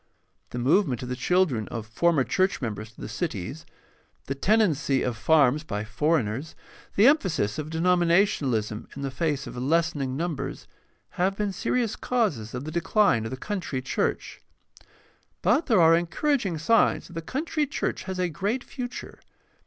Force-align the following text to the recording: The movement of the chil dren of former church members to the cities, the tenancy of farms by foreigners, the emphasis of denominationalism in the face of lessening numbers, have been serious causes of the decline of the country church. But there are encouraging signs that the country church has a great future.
The 0.49 0.57
movement 0.57 1.03
of 1.03 1.09
the 1.09 1.15
chil 1.15 1.45
dren 1.45 1.67
of 1.67 1.85
former 1.85 2.23
church 2.23 2.59
members 2.59 2.91
to 2.91 3.01
the 3.01 3.07
cities, 3.07 3.67
the 4.25 4.33
tenancy 4.33 5.03
of 5.03 5.15
farms 5.15 5.63
by 5.63 5.83
foreigners, 5.83 6.55
the 6.95 7.05
emphasis 7.05 7.59
of 7.59 7.69
denominationalism 7.69 8.87
in 8.95 9.03
the 9.03 9.11
face 9.11 9.45
of 9.45 9.55
lessening 9.55 10.17
numbers, 10.17 10.65
have 11.21 11.35
been 11.37 11.53
serious 11.53 11.95
causes 11.95 12.55
of 12.55 12.63
the 12.65 12.71
decline 12.71 13.25
of 13.25 13.29
the 13.29 13.37
country 13.37 13.79
church. 13.79 14.41
But 15.43 15.67
there 15.67 15.79
are 15.79 15.95
encouraging 15.95 16.57
signs 16.57 17.05
that 17.05 17.13
the 17.13 17.21
country 17.21 17.67
church 17.67 18.05
has 18.05 18.17
a 18.17 18.27
great 18.27 18.63
future. 18.63 19.19